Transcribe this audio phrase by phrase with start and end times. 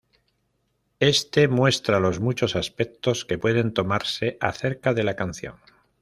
[0.99, 5.57] Este muestra los muchos aspectos que pueden tomarse acerca de la canción.